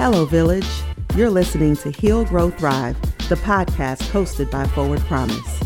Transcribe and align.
Hello, 0.00 0.24
Village. 0.24 0.66
You're 1.14 1.28
listening 1.28 1.76
to 1.76 1.90
Heal, 1.90 2.24
Grow, 2.24 2.48
Thrive, 2.48 2.98
the 3.28 3.34
podcast 3.34 4.00
hosted 4.04 4.50
by 4.50 4.66
Forward 4.68 5.00
Promise. 5.00 5.60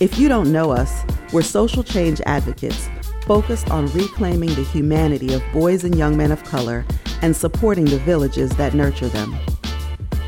If 0.00 0.18
you 0.18 0.28
don't 0.28 0.50
know 0.50 0.72
us, 0.72 1.04
we're 1.32 1.42
social 1.42 1.84
change 1.84 2.20
advocates 2.26 2.88
focused 3.24 3.70
on 3.70 3.86
reclaiming 3.92 4.52
the 4.56 4.64
humanity 4.64 5.34
of 5.34 5.42
boys 5.52 5.84
and 5.84 5.96
young 5.96 6.16
men 6.16 6.32
of 6.32 6.42
color 6.42 6.84
and 7.22 7.36
supporting 7.36 7.84
the 7.84 8.00
villages 8.00 8.50
that 8.56 8.74
nurture 8.74 9.06
them. 9.06 9.38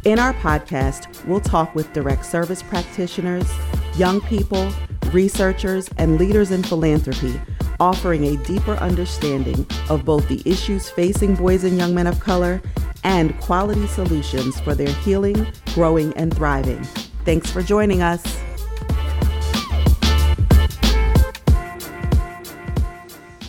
In 0.04 0.20
our 0.20 0.34
podcast, 0.34 1.24
we'll 1.24 1.40
talk 1.40 1.74
with 1.74 1.92
direct 1.92 2.24
service 2.24 2.62
practitioners, 2.62 3.50
young 3.96 4.20
people, 4.20 4.70
researchers, 5.10 5.90
and 5.98 6.16
leaders 6.16 6.52
in 6.52 6.62
philanthropy, 6.62 7.40
offering 7.80 8.24
a 8.24 8.36
deeper 8.44 8.74
understanding 8.74 9.66
of 9.90 10.04
both 10.04 10.28
the 10.28 10.40
issues 10.44 10.88
facing 10.88 11.34
boys 11.34 11.64
and 11.64 11.76
young 11.76 11.92
men 11.92 12.06
of 12.06 12.20
color 12.20 12.62
and 13.06 13.38
quality 13.40 13.86
solutions 13.86 14.58
for 14.60 14.74
their 14.74 14.92
healing, 14.96 15.46
growing, 15.74 16.12
and 16.14 16.34
thriving. 16.34 16.82
Thanks 17.24 17.48
for 17.48 17.62
joining 17.62 18.02
us. 18.02 18.20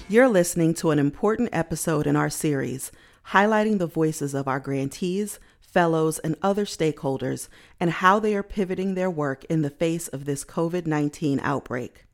You're 0.07 0.29
listening 0.29 0.75
to 0.75 0.91
an 0.91 0.99
important 0.99 1.49
episode 1.51 2.05
in 2.05 2.15
our 2.15 2.29
series 2.29 2.91
highlighting 3.31 3.79
the 3.79 3.87
voices 3.87 4.33
of 4.33 4.47
our 4.47 4.59
grantees, 4.59 5.39
fellows, 5.59 6.19
and 6.19 6.37
other 6.41 6.63
stakeholders 6.63 7.49
and 7.79 7.89
how 7.91 8.19
they 8.19 8.35
are 8.35 8.43
pivoting 8.43 8.93
their 8.93 9.09
work 9.09 9.43
in 9.45 9.63
the 9.63 9.69
face 9.71 10.07
of 10.07 10.25
this 10.25 10.45
COVID 10.45 10.85
19 10.85 11.39
outbreak. 11.41 12.05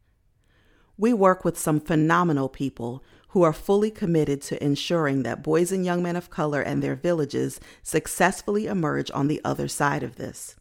We 0.97 1.13
work 1.13 1.43
with 1.43 1.59
some 1.59 1.81
phenomenal 1.81 2.47
people 2.47 3.03
who 3.33 3.41
are 3.41 3.51
fully 3.51 3.89
committed 3.89 4.39
to 4.39 4.63
ensuring 4.63 5.23
that 5.23 5.41
boys 5.41 5.71
and 5.71 5.83
young 5.83 6.03
men 6.03 6.15
of 6.15 6.29
color 6.29 6.61
and 6.61 6.83
their 6.83 6.93
villages 6.93 7.59
successfully 7.81 8.67
emerge 8.67 9.09
on 9.09 9.27
the 9.27 9.41
other 9.43 9.67
side 9.67 10.03
of 10.03 10.17
this. 10.17 10.55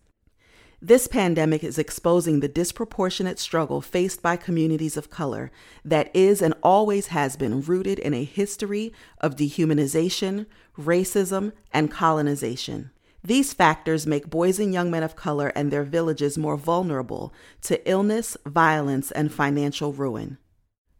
This 0.80 1.06
pandemic 1.06 1.62
is 1.62 1.78
exposing 1.78 2.40
the 2.40 2.48
disproportionate 2.48 3.38
struggle 3.38 3.82
faced 3.82 4.22
by 4.22 4.36
communities 4.36 4.96
of 4.96 5.10
color 5.10 5.52
that 5.84 6.10
is 6.16 6.40
and 6.40 6.54
always 6.62 7.08
has 7.08 7.36
been 7.36 7.60
rooted 7.60 7.98
in 7.98 8.14
a 8.14 8.24
history 8.24 8.94
of 9.20 9.36
dehumanization, 9.36 10.46
racism, 10.78 11.52
and 11.74 11.90
colonization. 11.90 12.90
These 13.22 13.52
factors 13.52 14.06
make 14.06 14.30
boys 14.30 14.58
and 14.58 14.72
young 14.72 14.90
men 14.90 15.02
of 15.02 15.14
color 15.14 15.52
and 15.54 15.70
their 15.70 15.84
villages 15.84 16.38
more 16.38 16.56
vulnerable 16.56 17.34
to 17.64 17.86
illness, 17.88 18.34
violence, 18.46 19.10
and 19.10 19.30
financial 19.30 19.92
ruin. 19.92 20.38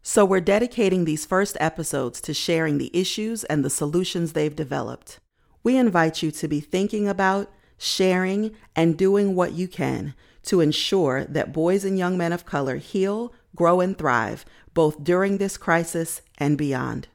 So, 0.05 0.25
we're 0.25 0.41
dedicating 0.41 1.05
these 1.05 1.25
first 1.25 1.55
episodes 1.61 2.19
to 2.21 2.33
sharing 2.33 2.77
the 2.77 2.91
issues 2.93 3.45
and 3.45 3.63
the 3.63 3.69
solutions 3.69 4.33
they've 4.33 4.53
developed. 4.53 5.21
We 5.63 5.77
invite 5.77 6.21
you 6.21 6.29
to 6.31 6.47
be 6.49 6.59
thinking 6.59 7.07
about, 7.07 7.49
sharing, 7.77 8.51
and 8.75 8.97
doing 8.97 9.33
what 9.33 9.53
you 9.53 9.69
can 9.69 10.13
to 10.43 10.59
ensure 10.59 11.23
that 11.23 11.53
boys 11.53 11.85
and 11.85 11.97
young 11.97 12.17
men 12.17 12.33
of 12.33 12.45
color 12.45 12.75
heal, 12.75 13.33
grow, 13.55 13.79
and 13.79 13.97
thrive 13.97 14.43
both 14.73 15.01
during 15.05 15.37
this 15.37 15.55
crisis 15.55 16.21
and 16.37 16.57
beyond. 16.57 17.07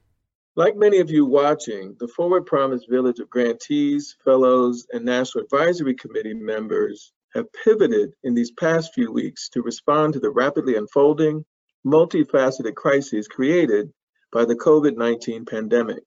Like 0.56 0.74
many 0.74 0.98
of 0.98 1.10
you 1.10 1.26
watching, 1.26 1.94
the 2.00 2.08
Forward 2.08 2.46
Promise 2.46 2.86
Village 2.88 3.18
of 3.18 3.28
grantees, 3.28 4.16
fellows, 4.24 4.86
and 4.94 5.04
National 5.04 5.44
Advisory 5.44 5.94
Committee 5.94 6.32
members 6.32 7.12
have 7.34 7.52
pivoted 7.52 8.14
in 8.24 8.32
these 8.32 8.52
past 8.52 8.94
few 8.94 9.12
weeks 9.12 9.50
to 9.50 9.60
respond 9.60 10.14
to 10.14 10.20
the 10.20 10.30
rapidly 10.30 10.76
unfolding, 10.76 11.44
multifaceted 11.86 12.74
crises 12.74 13.28
created 13.28 13.92
by 14.32 14.44
the 14.44 14.56
COVID 14.56 14.96
19 14.96 15.44
pandemic. 15.44 16.02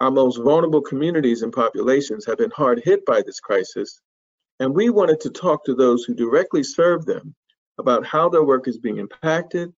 Our 0.00 0.10
most 0.10 0.36
vulnerable 0.36 0.82
communities 0.82 1.42
and 1.42 1.52
populations 1.52 2.26
have 2.26 2.38
been 2.38 2.50
hard 2.50 2.82
hit 2.84 3.04
by 3.06 3.22
this 3.22 3.40
crisis, 3.40 4.00
and 4.60 4.74
we 4.74 4.90
wanted 4.90 5.20
to 5.20 5.30
talk 5.30 5.64
to 5.64 5.74
those 5.74 6.04
who 6.04 6.14
directly 6.14 6.62
serve 6.62 7.06
them 7.06 7.34
about 7.78 8.06
how 8.06 8.28
their 8.28 8.44
work 8.44 8.68
is 8.68 8.78
being 8.78 8.98
impacted, 8.98 9.72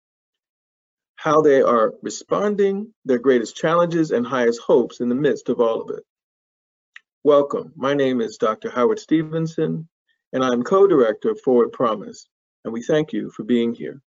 how 1.17 1.41
they 1.41 1.63
are 1.63 1.95
responding, 2.03 2.93
their 3.05 3.19
greatest 3.19 3.57
challenges 3.57 4.11
and 4.11 4.27
highest 4.27 4.61
hopes 4.61 5.01
in 5.01 5.09
the 5.09 5.15
midst 5.15 5.49
of 5.49 5.61
all 5.61 5.83
of 5.83 5.91
it. 5.91 6.05
Welcome. 7.25 7.73
My 7.77 7.95
name 7.95 8.21
is 8.21 8.37
Dr. 8.37 8.71
Howard 8.71 9.01
Stevenson, 9.01 9.89
and 10.33 10.45
I'm 10.45 10.63
co-director 10.63 11.31
of 11.31 11.41
Forward 11.41 11.73
Promise, 11.73 12.29
and 12.65 12.73
we 12.73 12.83
thank 12.83 13.13
you 13.13 13.31
for 13.31 13.43
being 13.43 13.75
here. 13.75 14.01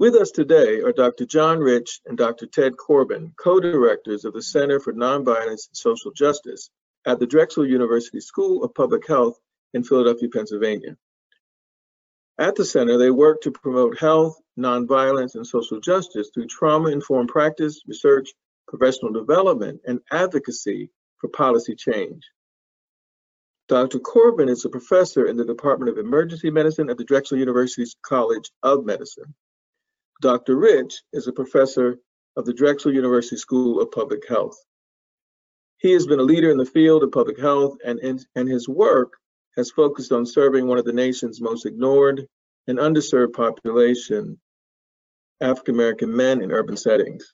With 0.00 0.14
us 0.14 0.30
today 0.30 0.80
are 0.80 0.92
Dr. 0.92 1.26
John 1.26 1.58
Rich 1.58 2.00
and 2.06 2.16
Dr. 2.16 2.46
Ted 2.46 2.78
Corbin, 2.78 3.34
co-directors 3.36 4.24
of 4.24 4.32
the 4.32 4.40
Center 4.40 4.80
for 4.80 4.94
Nonviolence 4.94 5.68
and 5.68 5.76
Social 5.76 6.10
Justice 6.10 6.70
at 7.04 7.18
the 7.18 7.26
Drexel 7.26 7.66
University 7.66 8.18
School 8.18 8.64
of 8.64 8.74
Public 8.74 9.06
Health 9.06 9.38
in 9.74 9.84
Philadelphia, 9.84 10.30
Pennsylvania. 10.32 10.96
At 12.38 12.54
the 12.54 12.64
center, 12.64 12.96
they 12.96 13.10
work 13.10 13.42
to 13.42 13.50
promote 13.50 13.98
health, 13.98 14.40
nonviolence, 14.58 15.34
and 15.34 15.46
social 15.46 15.80
justice 15.80 16.30
through 16.32 16.46
trauma-informed 16.46 17.28
practice, 17.28 17.82
research, 17.86 18.30
professional 18.68 19.12
development, 19.12 19.82
and 19.86 20.00
advocacy 20.10 20.88
for 21.18 21.28
policy 21.28 21.74
change. 21.74 22.22
Dr. 23.68 23.98
Corbin 23.98 24.48
is 24.48 24.64
a 24.64 24.70
professor 24.70 25.26
in 25.26 25.36
the 25.36 25.44
Department 25.44 25.90
of 25.90 25.98
Emergency 25.98 26.48
Medicine 26.50 26.88
at 26.88 26.96
the 26.96 27.04
Drexel 27.04 27.36
University 27.36 27.84
College 28.02 28.50
of 28.62 28.86
Medicine. 28.86 29.34
Dr. 30.20 30.56
Rich 30.56 31.02
is 31.12 31.26
a 31.26 31.32
professor 31.32 31.98
of 32.36 32.44
the 32.44 32.52
Drexel 32.52 32.92
University 32.92 33.36
School 33.36 33.80
of 33.80 33.90
Public 33.90 34.28
Health. 34.28 34.56
He 35.78 35.92
has 35.92 36.06
been 36.06 36.20
a 36.20 36.24
leader 36.24 36.50
in 36.50 36.58
the 36.58 36.66
field 36.66 37.02
of 37.02 37.10
public 37.10 37.40
health, 37.40 37.78
and, 37.84 37.98
in, 38.00 38.20
and 38.34 38.46
his 38.46 38.68
work 38.68 39.14
has 39.56 39.70
focused 39.70 40.12
on 40.12 40.26
serving 40.26 40.66
one 40.66 40.78
of 40.78 40.84
the 40.84 40.92
nation's 40.92 41.40
most 41.40 41.64
ignored 41.64 42.26
and 42.66 42.78
underserved 42.78 43.32
population, 43.32 44.38
African 45.40 45.74
American 45.74 46.14
men 46.14 46.42
in 46.42 46.52
urban 46.52 46.76
settings. 46.76 47.32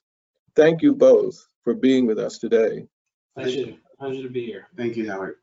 Thank 0.55 0.81
you 0.81 0.95
both 0.95 1.37
for 1.65 1.75
being 1.75 2.07
with 2.07 2.21
us 2.21 2.39
today. 2.39 2.87
Pleasure, 3.35 3.75
pleasure 3.99 4.23
to 4.23 4.31
be 4.31 4.47
here. 4.47 4.69
Thank 4.77 4.97
you, 4.97 5.11
Howard. 5.11 5.37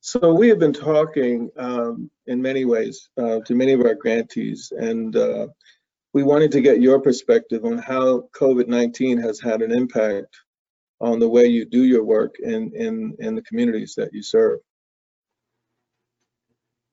So 0.00 0.34
we 0.34 0.48
have 0.48 0.58
been 0.58 0.72
talking 0.72 1.50
um, 1.56 2.10
in 2.26 2.42
many 2.42 2.64
ways 2.64 3.08
uh, 3.16 3.40
to 3.46 3.54
many 3.54 3.72
of 3.72 3.80
our 3.80 3.94
grantees, 3.94 4.72
and 4.76 5.16
uh, 5.16 5.48
we 6.12 6.22
wanted 6.22 6.52
to 6.52 6.60
get 6.60 6.80
your 6.80 7.00
perspective 7.00 7.64
on 7.64 7.78
how 7.78 8.28
COVID-19 8.34 9.22
has 9.22 9.40
had 9.40 9.62
an 9.62 9.72
impact 9.72 10.36
on 11.00 11.18
the 11.18 11.28
way 11.28 11.46
you 11.46 11.64
do 11.64 11.84
your 11.84 12.04
work 12.04 12.36
in, 12.40 12.72
in, 12.74 13.14
in 13.18 13.34
the 13.34 13.42
communities 13.42 13.94
that 13.96 14.14
you 14.14 14.22
serve. 14.22 14.60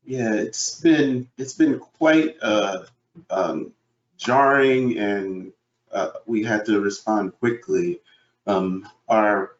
Yeah, 0.06 0.34
it's 0.34 0.82
been 0.82 1.30
it's 1.38 1.54
been 1.54 1.80
quite 1.80 2.36
uh, 2.42 2.84
um, 3.30 3.72
jarring, 4.18 4.98
and 4.98 5.54
uh, 5.94 6.10
we 6.26 6.44
had 6.44 6.66
to 6.66 6.82
respond 6.82 7.40
quickly. 7.40 8.02
Um, 8.46 8.90
our 9.08 9.56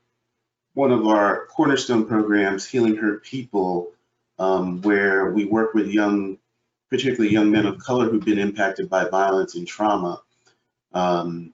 one 0.74 0.92
of 0.92 1.08
our 1.08 1.46
cornerstone 1.48 2.06
programs, 2.06 2.66
Healing 2.66 2.98
Hurt 2.98 3.24
People, 3.24 3.94
um, 4.38 4.82
where 4.82 5.32
we 5.32 5.46
work 5.46 5.74
with 5.74 5.88
young 5.88 6.38
particularly 6.94 7.34
young 7.34 7.50
men 7.50 7.66
of 7.66 7.80
color 7.80 8.08
who've 8.08 8.24
been 8.24 8.38
impacted 8.38 8.88
by 8.88 9.10
violence 9.10 9.56
and 9.56 9.68
trauma. 9.68 10.22
Um, 10.94 11.52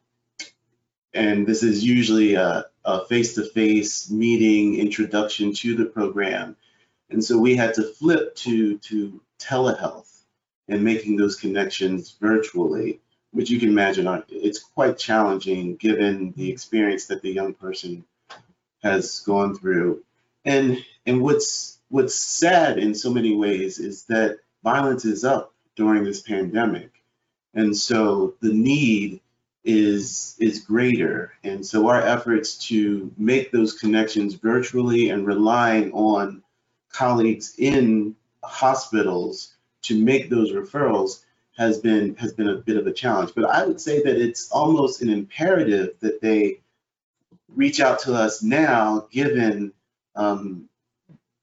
and 1.14 1.48
this 1.48 1.64
is 1.64 1.82
usually 1.82 2.34
a, 2.34 2.66
a 2.84 3.06
face-to-face 3.06 4.12
meeting 4.12 4.76
introduction 4.76 5.54
to 5.54 5.76
the 5.76 5.86
program. 5.86 6.58
And 7.10 7.24
so 7.24 7.38
we 7.38 7.56
had 7.56 7.74
to 7.76 7.84
flip 7.84 8.36
to, 8.44 8.80
to 8.80 9.22
telehealth 9.40 10.12
and 10.68 10.84
making 10.84 11.16
those 11.16 11.38
connections 11.38 12.18
virtually, 12.20 13.00
which 13.32 13.50
you 13.50 13.62
can 13.62 13.70
imagine 13.70 14.08
are, 14.08 14.26
it's 14.28 14.60
quite 14.60 14.98
challenging 14.98 15.78
given 15.78 16.34
the 16.36 16.52
experience 16.52 17.06
that 17.06 17.22
the 17.22 17.32
young 17.32 17.54
person 17.54 18.04
has 18.84 19.22
gone 19.22 19.56
through. 19.56 20.04
And, 20.44 20.84
and 21.06 21.22
what's, 21.22 21.80
what's 21.88 22.16
sad 22.16 22.78
in 22.78 22.94
so 22.94 23.10
many 23.10 23.34
ways 23.34 23.80
is 23.80 24.04
that 24.08 24.40
violence 24.64 25.06
is 25.06 25.24
up 25.24 25.54
during 25.76 26.04
this 26.04 26.22
pandemic. 26.22 26.92
And 27.54 27.76
so 27.76 28.36
the 28.42 28.54
need 28.54 29.22
is 29.64 30.36
is 30.40 30.62
greater. 30.62 31.34
And 31.44 31.66
so 31.66 31.90
our 31.90 32.02
efforts 32.02 32.58
to 32.70 33.12
make 33.18 33.52
those 33.52 33.74
connections 33.74 34.36
virtually 34.36 35.10
and 35.10 35.26
relying 35.26 35.92
on 35.92 36.44
colleagues 36.92 37.56
in 37.58 38.16
hospitals 38.44 39.56
to 39.84 40.02
make 40.02 40.30
those 40.30 40.52
referrals 40.52 41.24
has 41.58 41.80
been 41.80 42.16
has 42.16 42.34
been 42.34 42.50
a 42.50 42.56
bit 42.56 42.78
of 42.78 42.88
a 42.88 42.94
challenge. 42.94 43.32
But 43.36 43.46
I 43.46 43.66
would 43.66 43.82
say 43.82 44.02
that 44.04 44.16
it's 44.16 44.50
almost 44.50 45.02
an 45.02 45.10
imperative 45.10 45.96
that 46.00 46.22
they 46.22 46.62
reach 47.50 47.82
out 47.82 48.00
to 48.00 48.14
us 48.14 48.42
now, 48.42 49.08
given 49.12 49.74
um, 50.16 50.69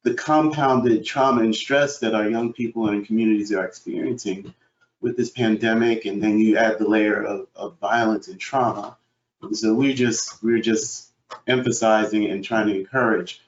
the 0.07 0.15
compounded 0.15 1.05
trauma 1.05 1.43
and 1.43 1.53
stress 1.53 1.99
that 1.99 2.15
our 2.15 2.31
young 2.31 2.53
people 2.53 2.91
and 2.91 3.05
communities 3.05 3.53
are 3.53 3.65
experiencing 3.65 4.55
with 5.01 5.17
this 5.17 5.31
pandemic, 5.31 6.05
and 6.05 6.23
then 6.23 6.39
you 6.39 6.57
add 6.57 6.79
the 6.79 6.89
layer 6.89 7.21
of, 7.25 7.49
of 7.57 7.77
violence 7.81 8.29
and 8.29 8.39
trauma. 8.39 8.97
And 9.43 9.59
so 9.59 9.75
we 9.75 9.95
just 9.95 10.41
we're 10.45 10.63
just 10.63 11.11
emphasizing 11.49 12.27
and 12.27 12.45
trying 12.45 12.69
to 12.69 12.79
encourage 12.79 13.41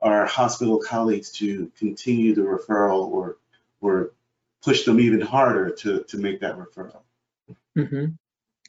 our 0.00 0.24
hospital 0.24 0.78
colleagues 0.78 1.32
to 1.32 1.72
continue 1.76 2.32
the 2.32 2.42
referral 2.42 3.08
or, 3.08 3.36
or 3.80 4.12
push 4.62 4.84
them 4.84 5.00
even 5.00 5.20
harder 5.20 5.70
to, 5.70 6.04
to 6.04 6.16
make 6.16 6.38
that 6.40 6.56
referral. 6.56 7.00
Mhm. 7.76 8.16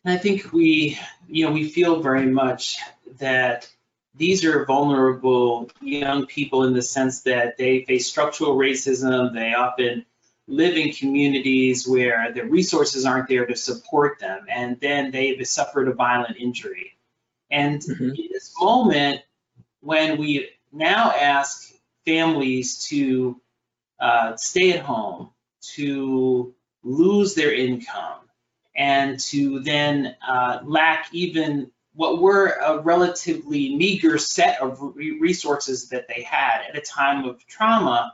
I 0.03 0.17
think 0.17 0.51
we, 0.51 0.97
you 1.27 1.45
know, 1.45 1.51
we 1.51 1.69
feel 1.69 2.01
very 2.01 2.25
much 2.25 2.79
that 3.19 3.69
these 4.17 4.45
are 4.45 4.65
vulnerable 4.65 5.69
young 5.81 6.25
people 6.25 6.63
in 6.63 6.73
the 6.73 6.81
sense 6.81 7.21
that 7.23 7.57
they 7.57 7.83
face 7.83 8.07
structural 8.07 8.55
racism. 8.55 9.33
They 9.33 9.53
often 9.53 10.05
live 10.47 10.77
in 10.77 10.93
communities 10.93 11.87
where 11.87 12.31
the 12.31 12.43
resources 12.43 13.05
aren't 13.05 13.27
there 13.27 13.45
to 13.45 13.55
support 13.55 14.19
them, 14.19 14.45
and 14.49 14.79
then 14.79 15.11
they've 15.11 15.45
suffered 15.45 15.87
a 15.87 15.93
violent 15.93 16.37
injury. 16.37 16.97
And 17.49 17.81
Mhm. 17.81 18.17
in 18.17 18.29
this 18.31 18.53
moment, 18.59 19.21
when 19.81 20.17
we 20.17 20.49
now 20.71 21.11
ask 21.11 21.73
families 22.05 22.87
to 22.89 23.39
uh, 23.99 24.35
stay 24.35 24.73
at 24.73 24.81
home, 24.81 25.29
to 25.61 26.53
lose 26.83 27.33
their 27.33 27.53
income, 27.53 28.19
and 28.75 29.19
to 29.19 29.61
then 29.61 30.15
uh, 30.27 30.59
lack 30.63 31.07
even 31.13 31.71
what 31.95 32.21
were 32.21 32.47
a 32.47 32.79
relatively 32.79 33.75
meager 33.75 34.17
set 34.17 34.61
of 34.61 34.79
re- 34.95 35.17
resources 35.19 35.89
that 35.89 36.07
they 36.07 36.23
had 36.23 36.61
at 36.67 36.77
a 36.77 36.81
time 36.81 37.25
of 37.25 37.45
trauma, 37.47 38.13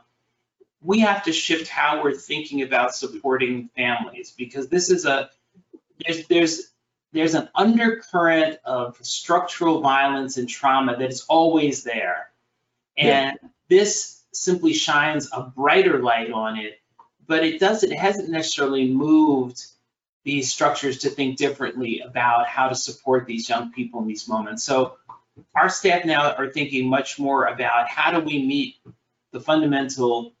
we 0.80 1.00
have 1.00 1.24
to 1.24 1.32
shift 1.32 1.68
how 1.68 2.02
we're 2.02 2.14
thinking 2.14 2.62
about 2.62 2.94
supporting 2.94 3.68
families 3.76 4.32
because 4.36 4.68
this 4.68 4.90
is 4.90 5.04
a 5.04 5.30
there's 6.04 6.26
there's 6.28 6.72
there's 7.12 7.34
an 7.34 7.48
undercurrent 7.54 8.58
of 8.64 8.96
structural 9.02 9.80
violence 9.80 10.36
and 10.38 10.48
trauma 10.48 10.96
that 10.96 11.10
is 11.10 11.24
always 11.28 11.84
there. 11.84 12.30
And 12.96 13.38
this 13.68 14.22
simply 14.32 14.72
shines 14.72 15.28
a 15.32 15.42
brighter 15.42 16.00
light 16.00 16.30
on 16.32 16.56
it, 16.58 16.80
but 17.26 17.44
it 17.44 17.60
doesn't 17.60 17.92
it 17.92 17.98
hasn't 17.98 18.30
necessarily 18.30 18.88
moved 18.88 19.62
these 20.24 20.52
structures 20.52 20.98
to 20.98 21.10
think 21.10 21.36
differently 21.36 22.00
about 22.00 22.46
how 22.46 22.68
to 22.68 22.74
support 22.74 23.26
these 23.26 23.48
young 23.48 23.72
people 23.72 24.00
in 24.00 24.06
these 24.06 24.28
moments. 24.28 24.62
So 24.62 24.96
our 25.54 25.68
staff 25.68 26.04
now 26.04 26.32
are 26.32 26.50
thinking 26.50 26.88
much 26.88 27.18
more 27.18 27.46
about 27.46 27.88
how 27.88 28.12
do 28.12 28.20
we 28.20 28.44
meet 28.44 28.76
the 29.32 29.40
fundamental 29.40 30.32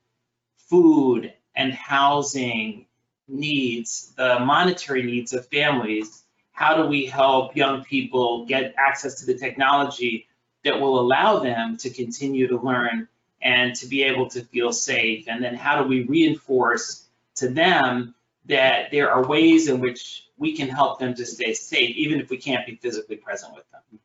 food 0.68 1.32
and 1.54 1.72
housing 1.72 2.86
needs, 3.28 4.12
the 4.16 4.38
monetary 4.40 5.02
needs 5.02 5.32
of 5.32 5.46
families. 5.48 6.22
How 6.52 6.76
do 6.76 6.86
we 6.86 7.06
help 7.06 7.56
young 7.56 7.82
people 7.82 8.46
get 8.46 8.74
access 8.76 9.20
to 9.20 9.26
the 9.26 9.36
technology 9.36 10.26
that 10.64 10.80
will 10.80 11.00
allow 11.00 11.38
them 11.38 11.76
to 11.78 11.90
continue 11.90 12.46
to 12.48 12.58
learn 12.58 13.08
and 13.40 13.74
to 13.76 13.86
be 13.86 14.04
able 14.04 14.28
to 14.30 14.44
feel 14.44 14.72
safe? 14.72 15.26
And 15.28 15.42
then 15.42 15.54
how 15.54 15.82
do 15.82 15.88
we 15.88 16.04
reinforce 16.04 17.06
to 17.36 17.48
them 17.48 18.14
that 18.46 18.90
there 18.90 19.10
are 19.10 19.26
ways 19.26 19.68
in 19.68 19.80
which 19.80 20.28
we 20.36 20.56
can 20.56 20.68
help 20.68 20.98
them 20.98 21.14
to 21.14 21.24
stay 21.24 21.54
safe, 21.54 21.96
even 21.96 22.20
if 22.20 22.30
we 22.30 22.36
can't 22.36 22.66
be 22.66 22.76
physically 22.76 23.16
present 23.16 23.54
with 23.54 23.64
them. 23.70 24.00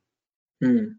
Hmm. 0.62 0.94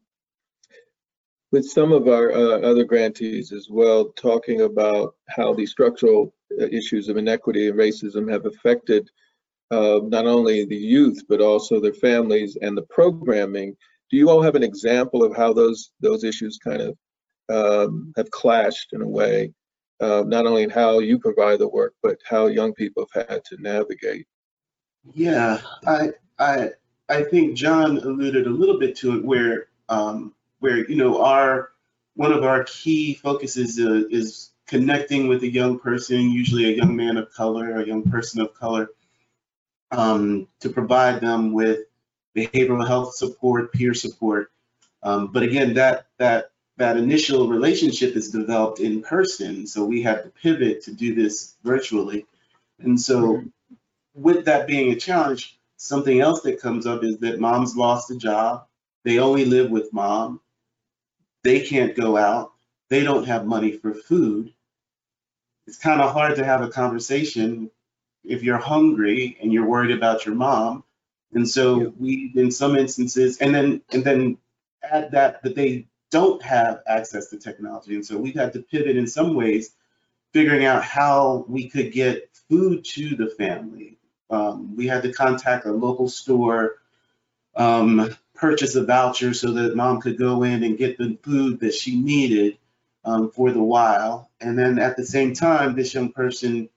With 1.50 1.64
some 1.64 1.92
of 1.92 2.08
our 2.08 2.32
uh, 2.32 2.60
other 2.60 2.84
grantees 2.84 3.52
as 3.52 3.68
well, 3.70 4.06
talking 4.16 4.62
about 4.62 5.14
how 5.28 5.54
the 5.54 5.64
structural 5.64 6.34
uh, 6.60 6.66
issues 6.66 7.08
of 7.08 7.16
inequity 7.16 7.68
and 7.68 7.78
racism 7.78 8.30
have 8.30 8.44
affected 8.44 9.08
uh, 9.70 10.00
not 10.02 10.26
only 10.26 10.64
the 10.64 10.76
youth, 10.76 11.22
but 11.28 11.40
also 11.40 11.80
their 11.80 11.94
families 11.94 12.58
and 12.60 12.76
the 12.76 12.82
programming. 12.82 13.76
Do 14.10 14.16
you 14.16 14.30
all 14.30 14.42
have 14.42 14.54
an 14.56 14.62
example 14.62 15.22
of 15.22 15.36
how 15.36 15.52
those 15.52 15.90
those 16.00 16.24
issues 16.24 16.58
kind 16.58 16.82
of 16.82 16.98
um, 17.50 18.12
have 18.16 18.30
clashed 18.30 18.92
in 18.92 19.02
a 19.02 19.08
way, 19.08 19.52
uh, 20.00 20.22
not 20.26 20.46
only 20.46 20.62
in 20.62 20.70
how 20.70 20.98
you 20.98 21.18
provide 21.18 21.58
the 21.58 21.68
work, 21.68 21.94
but 22.02 22.18
how 22.28 22.46
young 22.46 22.72
people 22.72 23.06
have 23.14 23.28
had 23.28 23.44
to 23.46 23.60
navigate? 23.60 24.26
Yeah, 25.14 25.60
I, 25.86 26.10
I, 26.38 26.70
I 27.08 27.22
think 27.24 27.56
John 27.56 27.98
alluded 27.98 28.46
a 28.46 28.50
little 28.50 28.78
bit 28.78 28.96
to 28.98 29.16
it 29.16 29.24
where, 29.24 29.68
um, 29.88 30.34
where, 30.60 30.88
you 30.88 30.96
know, 30.96 31.22
our, 31.22 31.70
one 32.14 32.32
of 32.32 32.44
our 32.44 32.64
key 32.64 33.14
focuses 33.14 33.78
uh, 33.78 34.06
is 34.10 34.50
connecting 34.66 35.28
with 35.28 35.42
a 35.42 35.50
young 35.50 35.78
person, 35.78 36.30
usually 36.30 36.66
a 36.66 36.76
young 36.76 36.94
man 36.94 37.16
of 37.16 37.32
color, 37.32 37.80
a 37.80 37.86
young 37.86 38.02
person 38.02 38.40
of 38.40 38.54
color, 38.54 38.90
um, 39.90 40.46
to 40.60 40.68
provide 40.68 41.20
them 41.20 41.52
with 41.52 41.80
behavioral 42.36 42.86
health 42.86 43.14
support, 43.14 43.72
peer 43.72 43.94
support. 43.94 44.52
Um, 45.02 45.28
but 45.32 45.42
again, 45.42 45.74
that, 45.74 46.06
that, 46.18 46.50
that 46.78 46.96
initial 46.96 47.48
relationship 47.48 48.14
is 48.16 48.30
developed 48.30 48.78
in 48.78 49.02
person. 49.02 49.66
So 49.66 49.84
we 49.84 50.00
had 50.00 50.22
to 50.22 50.30
pivot 50.30 50.82
to 50.84 50.92
do 50.92 51.14
this 51.14 51.56
virtually. 51.64 52.24
And 52.78 53.00
so 53.00 53.42
with 54.14 54.44
that 54.44 54.68
being 54.68 54.92
a 54.92 54.96
challenge, 54.96 55.58
something 55.76 56.20
else 56.20 56.40
that 56.42 56.60
comes 56.60 56.86
up 56.86 57.02
is 57.02 57.18
that 57.18 57.40
mom's 57.40 57.76
lost 57.76 58.12
a 58.12 58.16
job. 58.16 58.66
They 59.04 59.18
only 59.18 59.44
live 59.44 59.70
with 59.70 59.92
mom. 59.92 60.40
They 61.42 61.60
can't 61.60 61.96
go 61.96 62.16
out. 62.16 62.52
They 62.88 63.02
don't 63.02 63.26
have 63.26 63.44
money 63.44 63.72
for 63.72 63.92
food. 63.92 64.52
It's 65.66 65.78
kind 65.78 66.00
of 66.00 66.12
hard 66.12 66.36
to 66.36 66.44
have 66.44 66.62
a 66.62 66.68
conversation 66.68 67.70
if 68.24 68.44
you're 68.44 68.58
hungry 68.58 69.36
and 69.42 69.52
you're 69.52 69.66
worried 69.66 69.96
about 69.96 70.26
your 70.26 70.34
mom. 70.36 70.84
And 71.32 71.46
so 71.46 71.92
we, 71.98 72.32
in 72.36 72.50
some 72.50 72.76
instances, 72.76 73.38
and 73.38 73.54
then 73.54 73.82
and 73.92 74.02
then 74.02 74.38
add 74.82 75.10
that 75.10 75.42
that 75.42 75.54
they 75.54 75.86
don't 76.10 76.42
have 76.42 76.82
access 76.86 77.28
to 77.30 77.38
technology. 77.38 77.94
And 77.94 78.04
so 78.04 78.16
we've 78.18 78.34
had 78.34 78.52
to 78.54 78.62
pivot 78.62 78.96
in 78.96 79.06
some 79.06 79.34
ways, 79.34 79.72
figuring 80.32 80.64
out 80.64 80.84
how 80.84 81.44
we 81.48 81.68
could 81.68 81.92
get 81.92 82.30
food 82.48 82.84
to 82.84 83.16
the 83.16 83.28
family. 83.30 83.98
Um, 84.30 84.76
we 84.76 84.86
had 84.86 85.02
to 85.02 85.12
contact 85.12 85.66
a 85.66 85.72
local 85.72 86.08
store, 86.08 86.76
um, 87.56 88.14
purchase 88.34 88.74
a 88.76 88.84
voucher 88.84 89.34
so 89.34 89.52
that 89.52 89.76
mom 89.76 90.00
could 90.00 90.18
go 90.18 90.42
in 90.42 90.62
and 90.62 90.78
get 90.78 90.96
the 90.96 91.18
food 91.22 91.60
that 91.60 91.74
she 91.74 92.00
needed 92.00 92.58
um, 93.04 93.30
for 93.30 93.50
the 93.50 93.62
while. 93.62 94.30
And 94.40 94.58
then 94.58 94.78
at 94.78 94.96
the 94.96 95.04
same 95.04 95.34
time, 95.34 95.74
this 95.74 95.94
young 95.94 96.12
person, 96.12 96.68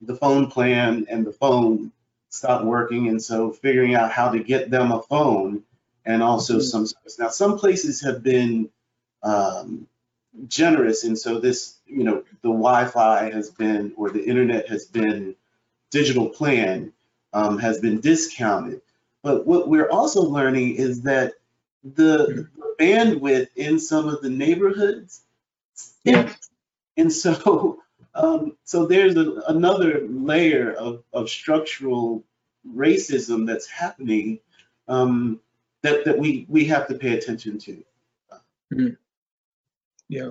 the 0.00 0.16
phone 0.16 0.50
plan 0.50 1.06
and 1.08 1.24
the 1.26 1.32
phone 1.32 1.92
stopped 2.30 2.64
working. 2.64 3.08
And 3.08 3.22
so 3.22 3.52
figuring 3.52 3.94
out 3.94 4.10
how 4.10 4.30
to 4.30 4.40
get 4.40 4.70
them 4.70 4.90
a 4.90 5.02
phone 5.02 5.62
and 6.04 6.22
also 6.22 6.58
some 6.58 6.86
service. 6.86 7.18
Now, 7.18 7.28
some 7.28 7.58
places 7.58 8.02
have 8.02 8.22
been 8.22 8.70
um, 9.22 9.86
generous. 10.48 11.04
And 11.04 11.18
so 11.18 11.40
this, 11.40 11.78
you 11.86 12.04
know, 12.04 12.24
the 12.42 12.48
Wi-Fi 12.48 13.30
has 13.30 13.50
been, 13.50 13.92
or 13.96 14.10
the 14.10 14.24
internet 14.24 14.68
has 14.68 14.86
been, 14.86 15.34
digital 15.90 16.28
plan 16.28 16.92
um, 17.32 17.58
has 17.58 17.80
been 17.80 18.00
discounted. 18.00 18.80
But 19.22 19.46
what 19.46 19.68
we're 19.68 19.88
also 19.88 20.22
learning 20.22 20.76
is 20.76 21.02
that 21.02 21.34
the 21.82 22.48
bandwidth 22.80 23.48
in 23.56 23.78
some 23.78 24.08
of 24.08 24.20
the 24.20 24.30
neighborhoods, 24.30 25.22
Yeah. 26.04 26.32
and 26.96 27.12
so 27.12 27.78
um, 28.14 28.56
so 28.64 28.86
there's 28.86 29.16
a, 29.16 29.42
another 29.48 30.06
layer 30.08 30.72
of, 30.72 31.02
of 31.12 31.28
structural 31.28 32.22
racism 32.68 33.46
that's 33.46 33.66
happening 33.66 34.38
um, 34.86 35.40
that 35.84 36.04
that 36.06 36.18
we 36.18 36.46
we 36.48 36.64
have 36.64 36.88
to 36.88 36.94
pay 36.94 37.16
attention 37.16 37.58
to. 37.58 37.84
Yeah, 40.08 40.30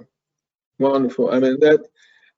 wonderful. 0.79 1.31
I 1.31 1.39
mean, 1.39 1.60
that, 1.62 1.88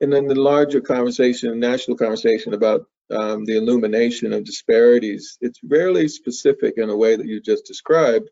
and 0.01 0.13
then 0.13 0.27
the 0.27 0.35
larger 0.35 0.81
conversation, 0.81 1.59
national 1.59 1.97
conversation 1.97 2.53
about 2.53 2.87
um, 3.09 3.45
the 3.45 3.57
illumination 3.57 4.33
of 4.33 4.43
disparities, 4.43 5.37
it's 5.41 5.59
rarely 5.63 6.07
specific 6.07 6.75
in 6.77 6.89
a 6.89 6.95
way 6.95 7.15
that 7.15 7.25
you 7.25 7.41
just 7.41 7.65
described. 7.65 8.29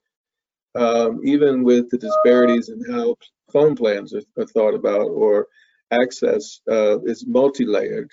Um, 0.76 1.22
even 1.24 1.64
with 1.64 1.90
the 1.90 1.98
disparities 1.98 2.70
in 2.70 2.84
how 2.92 3.16
phone 3.52 3.76
plans 3.76 4.14
are, 4.14 4.24
are 4.38 4.46
thought 4.48 4.74
about 4.74 5.08
or 5.08 5.48
access 5.92 6.62
uh, 6.70 7.00
is 7.02 7.28
multi-layered. 7.28 8.10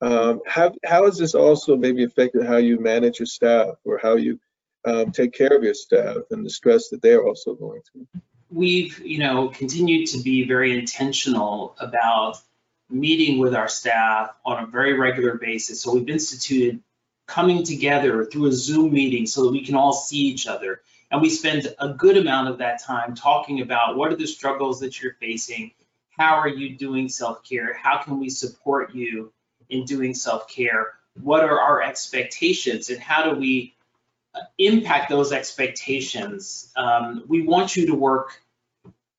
Um, 0.00 0.40
how, 0.46 0.72
how 0.84 1.04
has 1.06 1.18
this 1.18 1.34
also 1.34 1.76
maybe 1.76 2.04
affected 2.04 2.46
how 2.46 2.58
you 2.58 2.78
manage 2.78 3.18
your 3.18 3.26
staff 3.26 3.74
or 3.84 3.98
how 4.00 4.14
you 4.14 4.38
um, 4.86 5.12
take 5.12 5.32
care 5.32 5.54
of 5.54 5.62
your 5.62 5.74
staff 5.74 6.16
and 6.30 6.44
the 6.44 6.50
stress 6.50 6.88
that 6.88 7.02
they're 7.02 7.24
also 7.24 7.54
going 7.54 7.82
through? 7.82 8.06
We've, 8.50 8.98
you 9.00 9.18
know, 9.18 9.48
continued 9.48 10.06
to 10.08 10.18
be 10.22 10.46
very 10.46 10.78
intentional 10.78 11.76
about 11.80 12.38
meeting 12.88 13.38
with 13.38 13.54
our 13.54 13.68
staff 13.68 14.30
on 14.44 14.62
a 14.62 14.66
very 14.66 14.94
regular 14.94 15.36
basis. 15.36 15.82
So 15.82 15.94
we've 15.94 16.08
instituted 16.08 16.80
coming 17.26 17.64
together 17.64 18.24
through 18.24 18.46
a 18.46 18.52
Zoom 18.52 18.92
meeting 18.92 19.26
so 19.26 19.44
that 19.44 19.52
we 19.52 19.64
can 19.64 19.74
all 19.74 19.92
see 19.92 20.18
each 20.18 20.46
other. 20.46 20.82
And 21.10 21.20
we 21.20 21.30
spend 21.30 21.74
a 21.78 21.90
good 21.90 22.16
amount 22.16 22.48
of 22.48 22.58
that 22.58 22.82
time 22.82 23.14
talking 23.14 23.60
about 23.60 23.96
what 23.96 24.12
are 24.12 24.16
the 24.16 24.26
struggles 24.26 24.80
that 24.80 25.02
you're 25.02 25.14
facing? 25.14 25.72
How 26.10 26.36
are 26.36 26.48
you 26.48 26.76
doing 26.76 27.08
self-care? 27.08 27.74
How 27.74 27.98
can 27.98 28.18
we 28.18 28.30
support 28.30 28.94
you 28.94 29.32
in 29.68 29.84
doing 29.84 30.14
self-care? 30.14 30.94
What 31.20 31.42
are 31.44 31.60
our 31.60 31.82
expectations 31.82 32.90
and 32.90 33.00
how 33.00 33.30
do 33.30 33.38
we 33.38 33.75
impact 34.58 35.10
those 35.10 35.32
expectations. 35.32 36.72
Um, 36.76 37.24
we 37.26 37.42
want 37.42 37.76
you 37.76 37.86
to 37.86 37.94
work 37.94 38.42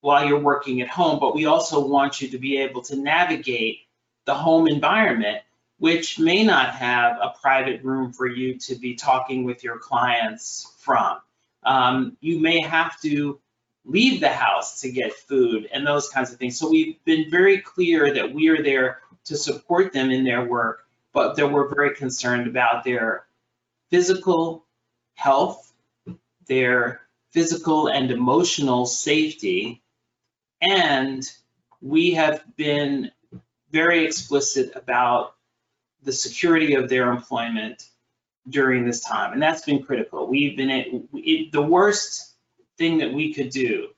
while 0.01 0.25
you're 0.25 0.39
working 0.39 0.81
at 0.81 0.87
home, 0.87 1.19
but 1.19 1.35
we 1.35 1.45
also 1.45 1.85
want 1.85 2.21
you 2.21 2.29
to 2.29 2.37
be 2.37 2.57
able 2.57 2.81
to 2.83 2.95
navigate 2.95 3.79
the 4.25 4.33
home 4.33 4.67
environment, 4.67 5.39
which 5.79 6.19
may 6.19 6.43
not 6.43 6.75
have 6.75 7.17
a 7.21 7.33
private 7.41 7.83
room 7.83 8.13
for 8.13 8.27
you 8.27 8.57
to 8.59 8.75
be 8.75 8.95
talking 8.95 9.43
with 9.43 9.63
your 9.63 9.79
clients 9.79 10.73
from. 10.79 11.19
Um, 11.63 12.17
you 12.21 12.39
may 12.39 12.61
have 12.61 12.99
to 13.01 13.39
leave 13.85 14.19
the 14.19 14.29
house 14.29 14.81
to 14.81 14.91
get 14.91 15.13
food 15.13 15.67
and 15.73 15.87
those 15.87 16.09
kinds 16.09 16.31
of 16.31 16.37
things. 16.37 16.57
So 16.57 16.69
we've 16.69 17.03
been 17.05 17.31
very 17.31 17.59
clear 17.59 18.13
that 18.13 18.33
we 18.33 18.49
are 18.49 18.61
there 18.61 18.99
to 19.25 19.37
support 19.37 19.93
them 19.93 20.11
in 20.11 20.23
their 20.23 20.45
work, 20.45 20.85
but 21.13 21.35
that 21.35 21.51
we're 21.51 21.73
very 21.73 21.95
concerned 21.95 22.47
about 22.47 22.83
their 22.83 23.25
physical 23.89 24.66
health, 25.17 25.73
their 26.47 27.01
physical 27.31 27.87
and 27.87 28.11
emotional 28.11 28.85
safety, 28.85 29.81
and 30.61 31.29
we 31.81 32.13
have 32.13 32.43
been 32.55 33.11
very 33.71 34.05
explicit 34.05 34.71
about 34.75 35.35
the 36.03 36.13
security 36.13 36.75
of 36.75 36.87
their 36.87 37.11
employment 37.11 37.89
during 38.47 38.85
this 38.85 39.03
time, 39.03 39.33
and 39.33 39.41
that's 39.41 39.65
been 39.65 39.83
critical. 39.83 40.27
We've 40.27 40.55
been 40.55 40.69
it, 40.69 41.51
the 41.51 41.61
worst 41.61 42.33
thing 42.77 42.99
that 42.99 43.11
we 43.11 43.33
could 43.33 43.49
do 43.49 43.89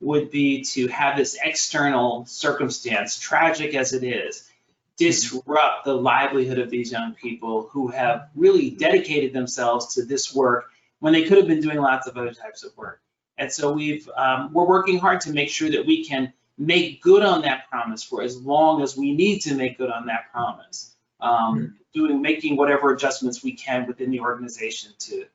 would 0.00 0.30
be 0.30 0.62
to 0.62 0.86
have 0.88 1.16
this 1.16 1.36
external 1.42 2.26
circumstance, 2.26 3.18
tragic 3.18 3.74
as 3.74 3.94
it 3.94 4.04
is, 4.04 4.48
disrupt 4.96 5.84
the 5.84 5.94
livelihood 5.94 6.58
of 6.58 6.70
these 6.70 6.90
young 6.90 7.14
people 7.14 7.68
who 7.70 7.88
have 7.88 8.28
really 8.34 8.70
dedicated 8.70 9.32
themselves 9.32 9.94
to 9.94 10.04
this 10.04 10.34
work 10.34 10.70
when 11.00 11.12
they 11.12 11.24
could 11.24 11.38
have 11.38 11.46
been 11.46 11.60
doing 11.60 11.78
lots 11.78 12.06
of 12.06 12.16
other 12.16 12.32
types 12.32 12.64
of 12.64 12.76
work. 12.76 13.00
And 13.38 13.52
so 13.52 13.72
we've 13.72 14.08
um, 14.16 14.52
we're 14.52 14.66
working 14.66 14.98
hard 14.98 15.20
to 15.22 15.32
make 15.32 15.50
sure 15.50 15.70
that 15.70 15.84
we 15.84 16.04
can 16.04 16.32
make 16.56 17.02
good 17.02 17.22
on 17.22 17.42
that 17.42 17.68
promise 17.68 18.02
for 18.02 18.22
as 18.22 18.40
long 18.40 18.82
as 18.82 18.96
we 18.96 19.12
need 19.12 19.40
to 19.40 19.54
make 19.54 19.76
good 19.76 19.90
on 19.90 20.06
that 20.06 20.32
promise. 20.32 20.94
Um, 21.20 21.76
doing 21.94 22.20
making 22.20 22.56
whatever 22.56 22.92
adjustments 22.92 23.42
we 23.42 23.52
can 23.52 23.86
within 23.86 24.10
the 24.10 24.20
organization 24.20 24.92
to 24.98 25.26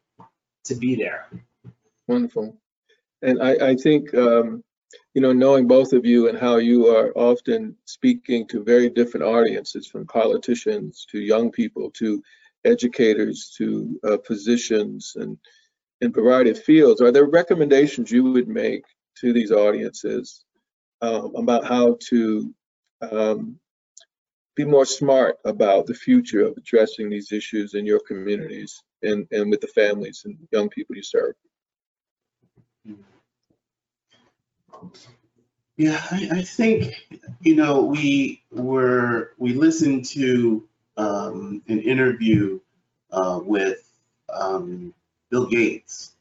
to 0.66 0.76
be 0.76 0.96
there. 0.96 1.28
Wonderful. 2.08 2.56
And 3.22 3.42
I, 3.42 3.70
I 3.70 3.76
think 3.76 4.14
um, 4.14 4.64
you 5.14 5.22
know, 5.22 5.34
knowing 5.34 5.68
both 5.68 5.94
of 5.94 6.06
you 6.06 6.30
and 6.30 6.38
how 6.38 6.58
you 6.58 6.88
are 6.88 7.12
often 7.16 7.76
speaking 7.86 8.48
to 8.48 8.64
very 8.64 8.90
different 8.90 9.26
audiences, 9.26 9.88
from 9.88 10.08
politicians 10.08 11.06
to 11.12 11.20
young 11.20 11.52
people 11.52 11.92
to 11.92 12.24
educators 12.64 13.54
to 13.58 14.00
uh, 14.04 14.18
physicians 14.26 15.14
and 15.16 15.38
in 16.00 16.12
variety 16.12 16.50
of 16.50 16.64
fields, 16.64 17.02
are 17.02 17.12
there 17.12 17.26
recommendations 17.26 18.12
you 18.12 18.24
would 18.24 18.48
make 18.48 18.84
to 19.18 19.34
these 19.34 19.52
audiences 19.52 20.44
um, 21.02 21.34
about 21.36 21.66
how 21.66 21.98
to 22.10 22.54
um, 23.02 23.60
be 24.56 24.66
more 24.66 24.86
smart 24.86 25.38
about 25.46 25.86
the 25.86 25.94
future 25.94 26.46
of 26.46 26.58
addressing 26.58 27.10
these 27.10 27.32
issues 27.32 27.74
in 27.74 27.86
your 27.86 28.00
communities 28.00 28.82
and, 29.04 29.28
and 29.32 29.50
with 29.50 29.62
the 29.62 29.68
families 29.68 30.24
and 30.26 30.38
young 30.52 30.70
people 30.70 30.96
you 30.96 31.04
serve? 31.04 31.34
Yeah, 35.78 36.02
I, 36.12 36.30
I 36.32 36.42
think, 36.44 36.94
you 37.40 37.56
know, 37.56 37.82
we 37.84 38.44
were, 38.52 39.32
we 39.38 39.54
listened 39.54 40.06
to 40.06 40.68
um, 40.98 41.64
an 41.68 41.80
interview 41.82 42.60
uh, 43.12 43.40
with 43.44 43.84
um, 44.32 44.94
Bill 45.30 45.48
Gates. 45.48 46.16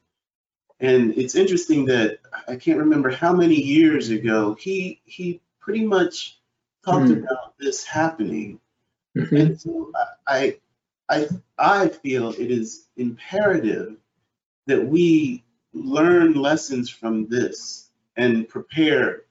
And 0.79 1.15
it's 1.15 1.35
interesting 1.35 1.85
that 1.85 2.19
I 2.47 2.55
can't 2.55 2.79
remember 2.79 3.11
how 3.11 3.33
many 3.33 3.55
years 3.55 4.09
ago 4.09 4.55
he 4.55 4.99
he 5.05 5.39
pretty 5.59 5.85
much 5.85 6.39
talked 6.83 7.09
mm. 7.09 7.23
about 7.23 7.53
this 7.59 7.83
happening. 7.83 8.59
Mm-hmm. 9.15 9.35
And 9.35 9.61
so 9.61 9.91
I 10.27 10.57
I 11.07 11.27
I 11.59 11.87
feel 11.89 12.29
it 12.31 12.49
is 12.49 12.87
imperative 12.97 13.97
that 14.65 14.83
we 14.83 15.43
learn 15.71 16.33
lessons 16.33 16.89
from 16.89 17.27
this 17.27 17.90
and 18.15 18.47
prepare 18.47 19.23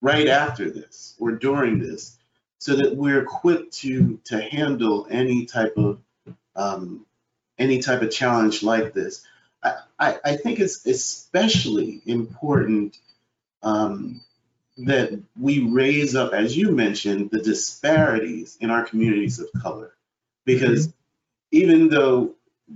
right 0.00 0.28
after 0.28 0.70
this 0.70 1.14
or 1.18 1.32
during 1.32 1.78
this 1.78 2.16
so 2.58 2.76
that 2.76 2.96
we're 2.96 3.22
equipped 3.22 3.72
to 3.72 4.20
to 4.24 4.40
handle 4.40 5.06
any 5.10 5.46
type 5.46 5.76
of 5.76 5.98
um, 6.56 7.06
any 7.58 7.80
type 7.80 8.02
of 8.02 8.10
challenge 8.10 8.62
like 8.62 8.92
this. 8.92 9.24
I, 9.62 9.74
I, 9.98 10.18
I 10.24 10.36
think 10.36 10.60
it's 10.60 10.86
especially 10.86 12.00
important 12.06 12.96
um, 13.62 14.20
that 14.78 15.20
we 15.38 15.60
raise 15.60 16.14
up, 16.14 16.32
as 16.32 16.56
you 16.56 16.70
mentioned, 16.70 17.30
the 17.30 17.40
disparities 17.40 18.56
in 18.60 18.70
our 18.70 18.84
communities 18.84 19.40
of 19.40 19.48
color. 19.60 19.94
Because 20.44 20.88
mm-hmm. 20.88 20.96
even 21.50 21.88
though 21.88 22.34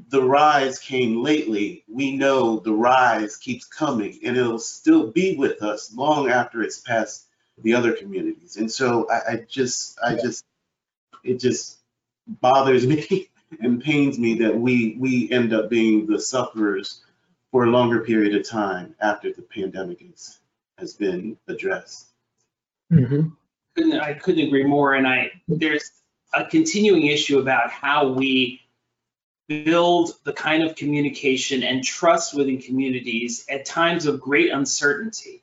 the 0.08 0.22
rise 0.22 0.78
came 0.78 1.22
lately, 1.22 1.84
we 1.88 2.16
know 2.16 2.58
the 2.58 2.72
rise 2.72 3.36
keeps 3.36 3.66
coming 3.66 4.18
and 4.24 4.36
it'll 4.36 4.58
still 4.58 5.10
be 5.10 5.36
with 5.36 5.62
us 5.62 5.94
long 5.94 6.30
after 6.30 6.62
it's 6.62 6.80
past 6.80 7.26
the 7.58 7.74
other 7.74 7.92
communities. 7.92 8.56
And 8.56 8.70
so 8.70 9.08
I, 9.10 9.32
I 9.32 9.46
just, 9.48 9.98
I 10.02 10.14
just, 10.14 10.44
it 11.22 11.38
just 11.38 11.78
bothers 12.26 12.86
me 12.86 13.28
and 13.60 13.82
pains 13.82 14.18
me 14.18 14.38
that 14.38 14.56
we 14.56 14.96
we 14.98 15.30
end 15.30 15.52
up 15.52 15.68
being 15.68 16.06
the 16.06 16.18
sufferers 16.18 17.02
for 17.50 17.64
a 17.64 17.70
longer 17.70 18.00
period 18.00 18.34
of 18.34 18.48
time 18.48 18.94
after 19.00 19.30
the 19.32 19.42
pandemic 19.42 20.02
is, 20.02 20.40
has 20.78 20.94
been 20.94 21.36
addressed. 21.48 22.08
Mm-hmm. 22.90 23.28
I 24.00 24.14
couldn't 24.14 24.46
agree 24.46 24.64
more. 24.64 24.94
And 24.94 25.06
I 25.06 25.32
there's 25.48 25.90
a 26.32 26.44
continuing 26.44 27.06
issue 27.06 27.38
about 27.38 27.70
how 27.70 28.08
we 28.08 28.61
build 29.64 30.12
the 30.24 30.32
kind 30.32 30.62
of 30.62 30.76
communication 30.76 31.62
and 31.62 31.84
trust 31.84 32.34
within 32.34 32.60
communities 32.60 33.44
at 33.48 33.64
times 33.64 34.06
of 34.06 34.20
great 34.20 34.50
uncertainty. 34.50 35.42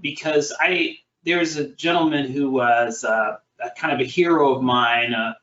Because 0.00 0.52
I 0.58 0.98
there's 1.24 1.56
a 1.56 1.68
gentleman 1.68 2.30
who 2.30 2.50
was 2.50 3.04
uh, 3.04 3.36
a 3.60 3.70
kind 3.70 3.94
of 3.94 4.00
a 4.00 4.08
hero 4.08 4.54
of 4.54 4.62
mine, 4.62 5.14
uh, 5.14 5.34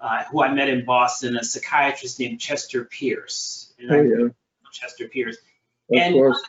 uh, 0.00 0.24
who 0.24 0.42
I 0.42 0.52
met 0.52 0.68
in 0.68 0.84
Boston, 0.84 1.36
a 1.36 1.44
psychiatrist 1.44 2.18
named 2.18 2.40
Chester 2.40 2.84
Pierce. 2.84 3.72
Oh, 3.88 4.00
yeah. 4.00 4.28
Chester 4.72 5.08
Pierce. 5.08 5.36
Of 5.90 5.98
and 5.98 6.14
course. 6.14 6.42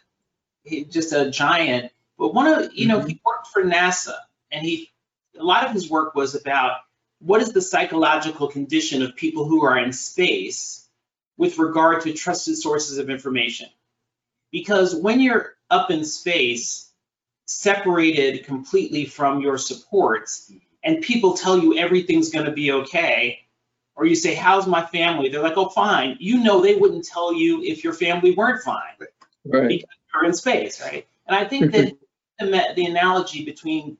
He, 0.63 0.85
just 0.85 1.13
a 1.13 1.29
giant. 1.29 1.91
But 2.17 2.33
one 2.33 2.47
of, 2.47 2.73
you 2.73 2.87
know, 2.87 2.99
mm-hmm. 2.99 3.07
he 3.07 3.21
worked 3.25 3.47
for 3.47 3.63
NASA 3.63 4.15
and 4.51 4.65
he, 4.65 4.91
a 5.39 5.43
lot 5.43 5.65
of 5.65 5.71
his 5.71 5.89
work 5.89 6.15
was 6.15 6.35
about 6.35 6.77
what 7.19 7.41
is 7.41 7.53
the 7.53 7.61
psychological 7.61 8.47
condition 8.47 9.01
of 9.01 9.15
people 9.15 9.45
who 9.45 9.63
are 9.63 9.77
in 9.77 9.93
space 9.93 10.78
with 11.39 11.57
regard 11.57 12.01
to 12.01 12.11
trusted 12.11 12.57
sources 12.57 12.97
of 12.97 13.09
information. 13.09 13.69
Because 14.51 14.93
when 14.93 15.21
you're 15.21 15.53
up 15.69 15.89
in 15.89 16.03
space, 16.03 16.91
separated 17.45 18.45
completely 18.45 19.05
from 19.05 19.39
your 19.39 19.57
supports, 19.57 20.51
and 20.83 21.01
people 21.01 21.35
tell 21.35 21.57
you 21.57 21.77
everything's 21.77 22.29
going 22.29 22.45
to 22.45 22.51
be 22.51 22.73
okay, 22.73 23.39
or 23.95 24.05
you 24.05 24.15
say, 24.15 24.35
How's 24.35 24.67
my 24.67 24.85
family? 24.85 25.29
They're 25.29 25.41
like, 25.41 25.55
Oh, 25.55 25.69
fine. 25.69 26.17
You 26.19 26.43
know, 26.43 26.61
they 26.61 26.75
wouldn't 26.75 27.05
tell 27.05 27.33
you 27.33 27.63
if 27.63 27.85
your 27.85 27.93
family 27.93 28.35
weren't 28.35 28.61
fine 28.61 28.97
right. 29.45 29.69
because 29.69 29.95
you're 30.13 30.25
in 30.25 30.33
space, 30.33 30.81
right? 30.81 31.07
And 31.25 31.37
I 31.37 31.45
think 31.45 31.71
that 31.71 31.93
mm-hmm. 32.41 32.51
the, 32.51 32.63
the 32.75 32.85
analogy 32.85 33.45
between 33.45 33.97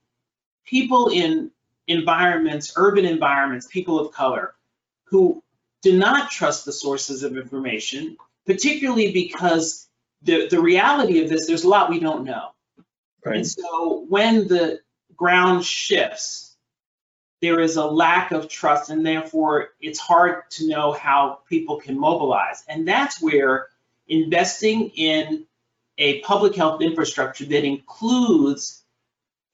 people 0.66 1.08
in 1.08 1.52
environments, 1.88 2.74
urban 2.76 3.06
environments, 3.06 3.66
people 3.66 3.98
of 3.98 4.14
color, 4.14 4.56
who 5.06 5.42
do 5.82 5.98
not 5.98 6.32
trust 6.32 6.66
the 6.66 6.74
sources 6.74 7.24
of 7.24 7.38
information, 7.38 8.18
particularly 8.46 9.12
because 9.12 9.88
the, 10.22 10.48
the 10.50 10.62
reality 10.62 11.24
of 11.24 11.30
this, 11.30 11.48
there's 11.48 11.64
a 11.64 11.70
lot 11.70 11.90
we 11.90 12.00
don't 12.00 12.26
know. 12.26 12.50
Right. 13.26 13.38
And 13.38 13.48
so 13.48 14.06
when 14.10 14.48
the 14.48 14.80
ground 15.16 15.66
shifts, 15.66 16.58
there 17.42 17.60
is 17.60 17.78
a 17.78 17.86
lack 17.86 18.32
of 18.32 18.50
trust 18.50 18.90
and 18.90 19.06
therefore 19.06 19.70
it's 19.80 20.00
hard 20.00 20.50
to 20.52 20.68
know 20.68 20.92
how 20.92 21.40
people 21.48 21.80
can 21.80 21.98
mobilize. 21.98 22.64
And 22.68 22.88
that's 22.88 23.22
where 23.22 23.68
investing 24.08 24.90
in 24.90 25.46
a 25.98 26.20
public 26.22 26.56
health 26.56 26.82
infrastructure 26.82 27.46
that 27.46 27.64
includes 27.64 28.84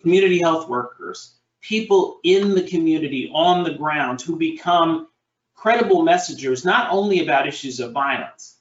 community 0.01 0.39
health 0.39 0.69
workers, 0.69 1.35
people 1.61 2.19
in 2.23 2.55
the 2.55 2.63
community 2.63 3.31
on 3.33 3.63
the 3.63 3.73
ground 3.73 4.21
who 4.21 4.35
become 4.35 5.07
credible 5.55 6.03
messengers, 6.03 6.65
not 6.65 6.91
only 6.91 7.23
about 7.23 7.47
issues 7.47 7.79
of 7.79 7.91
violence, 7.91 8.57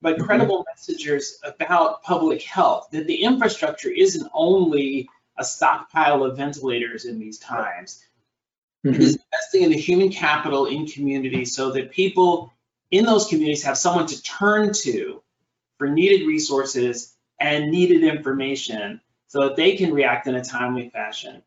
but 0.00 0.16
mm-hmm. 0.16 0.24
credible 0.24 0.64
messengers 0.68 1.38
about 1.44 2.02
public 2.02 2.42
health, 2.42 2.88
that 2.92 3.06
the 3.06 3.22
infrastructure 3.22 3.90
isn't 3.90 4.28
only 4.34 5.08
a 5.38 5.44
stockpile 5.44 6.24
of 6.24 6.36
ventilators 6.36 7.04
in 7.04 7.18
these 7.18 7.38
times, 7.38 8.04
Mm-hmm. 8.84 8.94
It 8.96 9.00
is 9.00 9.18
investing 9.32 9.62
in 9.62 9.70
the 9.70 9.78
human 9.78 10.10
capital 10.10 10.66
in 10.66 10.86
communities 10.86 11.54
so 11.54 11.70
that 11.72 11.92
people 11.92 12.52
in 12.90 13.04
those 13.04 13.28
communities 13.28 13.62
have 13.64 13.78
someone 13.78 14.06
to 14.06 14.22
turn 14.22 14.72
to 14.72 15.22
for 15.78 15.88
needed 15.88 16.26
resources 16.26 17.14
and 17.38 17.70
needed 17.70 18.02
information 18.02 19.00
so 19.28 19.48
that 19.48 19.56
they 19.56 19.76
can 19.76 19.92
react 19.92 20.26
in 20.26 20.34
a 20.34 20.44
timely 20.44 20.88
fashion. 20.90 21.42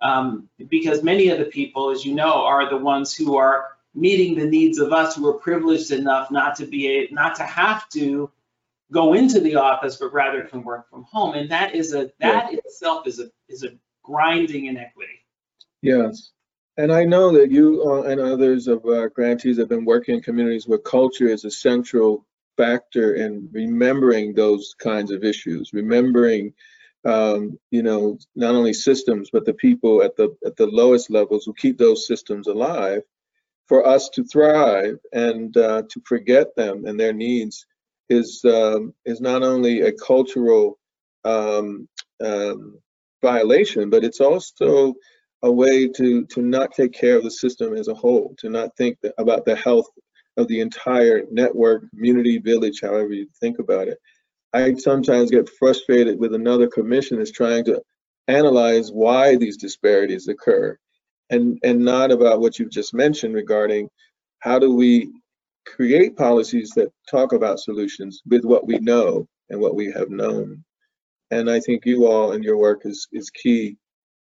Um, 0.00 0.48
because 0.68 1.02
many 1.02 1.28
of 1.28 1.38
the 1.38 1.44
people, 1.44 1.90
as 1.90 2.04
you 2.04 2.14
know, 2.14 2.44
are 2.44 2.68
the 2.68 2.76
ones 2.76 3.14
who 3.14 3.36
are 3.36 3.68
meeting 3.94 4.38
the 4.38 4.46
needs 4.46 4.78
of 4.78 4.92
us 4.92 5.16
who 5.16 5.26
are 5.28 5.34
privileged 5.34 5.90
enough 5.90 6.30
not 6.30 6.56
to 6.56 6.66
be 6.66 6.88
a, 6.88 7.08
not 7.12 7.34
to 7.36 7.42
have 7.44 7.88
to 7.90 8.30
go 8.92 9.14
into 9.14 9.40
the 9.40 9.56
office, 9.56 9.96
but 9.96 10.12
rather 10.12 10.42
can 10.42 10.62
work 10.62 10.88
from 10.90 11.04
home. 11.04 11.34
And 11.34 11.50
that 11.50 11.74
is 11.74 11.94
a 11.94 12.10
that 12.20 12.52
yeah. 12.52 12.58
itself 12.64 13.06
is 13.06 13.20
a 13.20 13.30
is 13.48 13.62
a 13.62 13.70
grinding 14.02 14.66
inequity. 14.66 15.24
Yes. 15.82 16.32
And 16.76 16.92
I 16.92 17.04
know 17.04 17.32
that 17.32 17.50
you 17.50 17.82
uh, 17.84 18.02
and 18.02 18.20
others 18.20 18.68
of 18.68 18.84
our 18.86 19.08
grantees 19.08 19.58
have 19.58 19.68
been 19.68 19.84
working 19.84 20.16
in 20.16 20.22
communities 20.22 20.66
where 20.66 20.78
culture 20.78 21.26
is 21.26 21.44
a 21.44 21.50
central 21.50 22.26
factor 22.56 23.14
in 23.14 23.48
remembering 23.52 24.34
those 24.34 24.74
kinds 24.78 25.10
of 25.10 25.24
issues, 25.24 25.72
remembering, 25.72 26.52
um, 27.04 27.58
you 27.70 27.82
know, 27.82 28.18
not 28.36 28.54
only 28.54 28.72
systems 28.72 29.30
but 29.32 29.44
the 29.44 29.54
people 29.54 30.02
at 30.02 30.16
the 30.16 30.34
at 30.46 30.56
the 30.56 30.66
lowest 30.66 31.10
levels 31.10 31.44
who 31.44 31.54
keep 31.54 31.76
those 31.76 32.06
systems 32.06 32.46
alive, 32.46 33.02
for 33.70 33.86
us 33.86 34.08
to 34.08 34.24
thrive 34.24 34.98
and 35.12 35.56
uh, 35.56 35.80
to 35.88 36.00
forget 36.04 36.48
them 36.56 36.86
and 36.86 36.98
their 36.98 37.12
needs 37.12 37.66
is 38.08 38.44
um, 38.44 38.92
is 39.04 39.20
not 39.20 39.44
only 39.44 39.82
a 39.82 39.92
cultural 39.92 40.76
um, 41.24 41.88
um, 42.20 42.80
violation, 43.22 43.88
but 43.88 44.02
it's 44.02 44.20
also 44.20 44.92
a 45.44 45.52
way 45.52 45.86
to 45.86 46.26
to 46.26 46.42
not 46.42 46.72
take 46.72 46.92
care 46.92 47.16
of 47.16 47.22
the 47.22 47.30
system 47.30 47.76
as 47.76 47.86
a 47.86 47.94
whole, 47.94 48.34
to 48.38 48.48
not 48.48 48.76
think 48.76 48.98
about 49.18 49.44
the 49.44 49.54
health 49.54 49.86
of 50.36 50.48
the 50.48 50.58
entire 50.58 51.22
network, 51.30 51.88
community, 51.90 52.38
village, 52.38 52.80
however 52.82 53.12
you 53.12 53.28
think 53.38 53.60
about 53.60 53.86
it. 53.86 53.98
I 54.52 54.74
sometimes 54.74 55.30
get 55.30 55.48
frustrated 55.60 56.18
with 56.18 56.34
another 56.34 56.66
commission 56.66 57.18
that's 57.18 57.30
trying 57.30 57.64
to 57.66 57.80
analyze 58.26 58.90
why 58.90 59.36
these 59.36 59.56
disparities 59.56 60.26
occur, 60.26 60.76
and 61.30 61.58
and 61.62 61.78
not 61.80 62.10
about 62.10 62.40
what 62.40 62.58
you've 62.58 62.70
just 62.70 62.92
mentioned 62.92 63.34
regarding 63.34 63.88
how 64.40 64.58
do 64.58 64.74
we 64.74 65.12
create 65.66 66.16
policies 66.16 66.70
that 66.70 66.92
talk 67.10 67.32
about 67.32 67.60
solutions 67.60 68.22
with 68.26 68.44
what 68.44 68.66
we 68.66 68.78
know 68.78 69.28
and 69.50 69.60
what 69.60 69.74
we 69.74 69.90
have 69.92 70.10
known. 70.10 70.64
And 71.30 71.50
I 71.50 71.60
think 71.60 71.86
you 71.86 72.06
all 72.06 72.32
and 72.32 72.42
your 72.42 72.56
work 72.56 72.82
is 72.84 73.06
is 73.12 73.30
key 73.30 73.76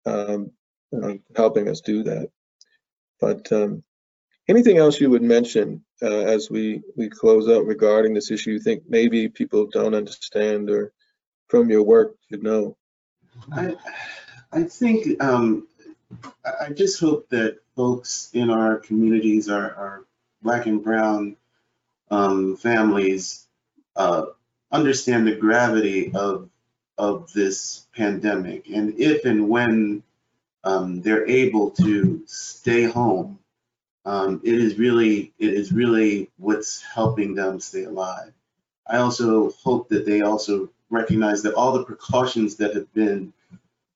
um, 0.06 0.50
uh, 1.02 1.14
helping 1.36 1.68
us 1.68 1.80
do 1.80 2.02
that. 2.04 2.28
But 3.20 3.50
um, 3.52 3.82
anything 4.48 4.78
else 4.78 5.00
you 5.00 5.10
would 5.10 5.22
mention 5.22 5.84
uh, 6.02 6.24
as 6.34 6.50
we 6.50 6.82
we 6.96 7.08
close 7.08 7.48
out 7.48 7.66
regarding 7.66 8.14
this 8.14 8.30
issue? 8.30 8.52
You 8.52 8.60
think 8.60 8.84
maybe 8.88 9.28
people 9.28 9.66
don't 9.66 9.94
understand 9.94 10.70
or 10.70 10.92
from 11.48 11.70
your 11.70 11.82
work 11.82 12.16
you 12.30 12.40
know? 12.42 12.76
I 13.52 13.76
I 14.52 14.62
think 14.62 15.22
um, 15.22 15.66
I 16.44 16.70
just 16.72 17.00
hope 17.00 17.28
that 17.30 17.58
folks 17.74 18.30
in 18.32 18.50
our 18.50 18.76
communities, 18.76 19.48
our, 19.48 19.74
our 19.74 20.04
black 20.42 20.66
and 20.66 20.82
brown 20.82 21.36
um, 22.10 22.56
families, 22.56 23.46
uh, 23.96 24.26
understand 24.70 25.26
the 25.26 25.36
gravity 25.36 26.12
of 26.14 26.48
of 26.98 27.30
this 27.34 27.86
pandemic, 27.94 28.68
and 28.70 28.98
if 28.98 29.24
and 29.26 29.48
when 29.48 30.02
um, 30.64 31.02
they're 31.02 31.28
able 31.28 31.70
to 31.70 32.22
stay 32.26 32.84
home, 32.84 33.38
um, 34.06 34.40
it 34.44 34.54
is 34.54 34.78
really 34.78 35.32
it 35.38 35.52
is 35.52 35.72
really 35.72 36.30
what's 36.38 36.82
helping 36.82 37.34
them 37.34 37.60
stay 37.60 37.84
alive. 37.84 38.32
I 38.86 38.98
also 38.98 39.50
hope 39.62 39.88
that 39.90 40.06
they 40.06 40.22
also 40.22 40.70
recognize 40.88 41.42
that 41.42 41.54
all 41.54 41.72
the 41.72 41.84
precautions 41.84 42.56
that 42.56 42.74
have 42.74 42.92
been 42.94 43.32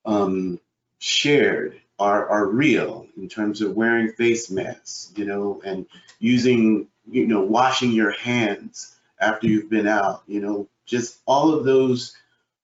um, 0.05 0.61
shared 0.99 1.81
are, 2.01 2.29
are 2.29 2.47
real 2.47 3.07
in 3.17 3.29
terms 3.29 3.61
of 3.61 3.77
wearing 3.77 4.13
face 4.13 4.51
masks, 4.51 5.13
you 5.15 5.27
know, 5.27 5.61
and 5.65 5.87
using, 6.19 6.89
you 7.09 7.27
know, 7.27 7.43
washing 7.43 7.93
your 7.93 8.11
hands 8.11 8.97
after 9.21 9.47
you've 9.47 9.69
been 9.69 9.87
out, 9.87 10.23
you 10.27 10.41
know, 10.41 10.67
just 10.87 11.19
all 11.27 11.55
of 11.55 11.65
those 11.65 12.17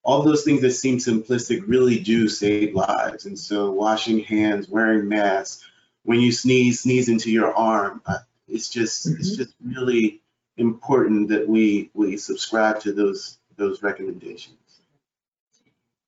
all 0.03 0.23
those 0.23 0.45
things 0.45 0.61
that 0.61 0.71
seem 0.71 0.99
simplistic 0.99 1.65
really 1.67 1.99
do 1.99 2.29
save 2.29 2.75
lives. 2.75 3.27
And 3.27 3.37
so 3.37 3.73
washing 3.73 4.21
hands, 4.21 4.69
wearing 4.69 5.09
masks, 5.09 5.65
when 6.05 6.21
you 6.21 6.31
sneeze, 6.31 6.81
sneeze 6.81 7.09
into 7.09 7.31
your 7.31 7.53
arm. 7.53 8.01
Uh, 8.07 8.19
it's 8.49 8.71
just 8.71 9.07
mm-hmm. 9.07 9.21
it's 9.21 9.37
just 9.37 9.53
really 9.63 10.23
important 10.57 11.29
that 11.29 11.47
we 11.47 11.91
we 11.93 12.17
subscribe 12.17 12.81
to 12.81 12.93
those 12.93 13.39
those 13.57 13.83
recommendations. 13.83 14.57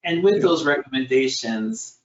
And 0.04 0.22
with 0.22 0.40
those 0.40 0.64
recommendations, 0.64 1.97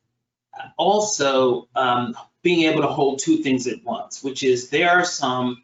also 0.77 1.67
um, 1.75 2.15
being 2.41 2.69
able 2.71 2.81
to 2.81 2.87
hold 2.87 3.19
two 3.19 3.37
things 3.37 3.67
at 3.67 3.83
once, 3.83 4.23
which 4.23 4.43
is 4.43 4.69
there 4.69 4.89
are 4.89 5.05
some 5.05 5.63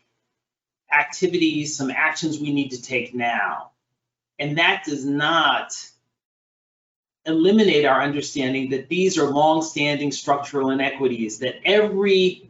activities, 0.92 1.76
some 1.76 1.92
actions 1.92 2.40
we 2.40 2.54
need 2.54 2.70
to 2.70 2.82
take 2.82 3.14
now. 3.14 3.72
And 4.40 4.58
that 4.58 4.84
does 4.86 5.06
not 5.06 5.76
eliminate 7.26 7.86
our 7.86 8.02
understanding 8.02 8.70
that 8.72 8.90
these 8.90 9.18
are 9.18 9.30
long-standing 9.30 10.12
structural 10.12 10.72
inequities, 10.72 11.40
that 11.40 11.56
every 11.66 12.50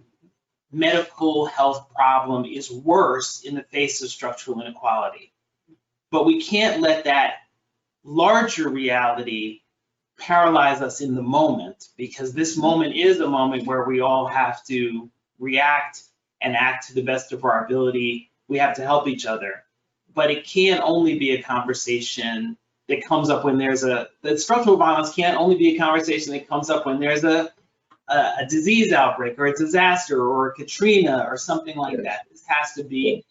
medical 0.71 1.47
health 1.47 1.91
problem 1.93 2.45
is 2.45 2.71
worse 2.71 3.41
in 3.41 3.55
the 3.55 3.63
face 3.63 4.03
of 4.03 4.09
structural 4.09 4.61
inequality. 4.61 5.33
But 6.11 6.25
we 6.25 6.41
can't 6.41 6.81
let 6.81 7.05
that 7.05 7.37
larger 8.03 8.69
reality 8.69 9.61
paralyze 10.19 10.81
us 10.81 11.01
in 11.01 11.15
the 11.15 11.21
moment 11.21 11.87
because 11.97 12.33
this 12.33 12.57
moment 12.57 12.95
is 12.95 13.19
a 13.19 13.27
moment 13.27 13.65
where 13.65 13.83
we 13.85 14.01
all 14.01 14.27
have 14.27 14.63
to 14.65 15.09
react 15.39 16.03
and 16.41 16.55
act 16.55 16.87
to 16.87 16.93
the 16.93 17.01
best 17.01 17.31
of 17.31 17.43
our 17.43 17.65
ability. 17.65 18.31
We 18.47 18.57
have 18.57 18.75
to 18.75 18.83
help 18.83 19.07
each 19.07 19.25
other. 19.25 19.63
But 20.13 20.31
it 20.31 20.45
can 20.45 20.81
only 20.81 21.17
be 21.17 21.31
a 21.31 21.41
conversation 21.41 22.57
that 22.87 23.05
comes 23.05 23.29
up 23.29 23.45
when 23.45 23.57
there's 23.57 23.83
a 23.83 24.09
that 24.23 24.39
structural 24.39 24.75
violence 24.75 25.13
can't 25.13 25.37
only 25.37 25.55
be 25.55 25.75
a 25.75 25.79
conversation 25.79 26.33
that 26.33 26.47
comes 26.47 26.69
up 26.69 26.85
when 26.85 26.99
there's 26.99 27.23
a 27.23 27.51
a, 28.09 28.15
a 28.39 28.45
disease 28.49 28.91
outbreak 28.91 29.37
or 29.39 29.45
a 29.45 29.53
disaster 29.53 30.21
or 30.21 30.47
a 30.47 30.53
Katrina 30.55 31.25
or 31.29 31.37
something 31.37 31.77
like 31.77 31.97
yes. 31.97 32.03
that. 32.03 32.19
This 32.31 32.43
has 32.47 32.73
to 32.73 32.83
be 32.83 33.23